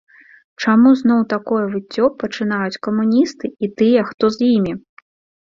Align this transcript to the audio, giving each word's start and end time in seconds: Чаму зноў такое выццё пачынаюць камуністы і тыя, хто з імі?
Чаму 0.61 0.93
зноў 1.01 1.19
такое 1.33 1.65
выццё 1.73 2.07
пачынаюць 2.23 2.81
камуністы 2.89 3.45
і 3.63 3.71
тыя, 3.83 3.99
хто 4.11 4.33
з 4.39 4.53
імі? 4.57 4.73